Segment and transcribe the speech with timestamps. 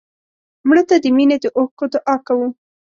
[0.67, 2.47] مړه ته د مینې د اوښکو دعا کوو